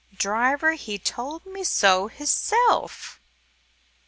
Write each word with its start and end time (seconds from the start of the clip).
Driver 0.17 0.73
he 0.73 0.97
told 0.97 1.45
me 1.45 1.63
so 1.63 2.07
hisself." 2.07 3.19